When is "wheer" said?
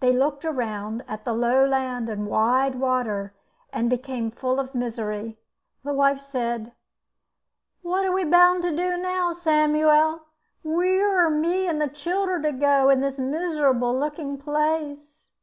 10.64-11.24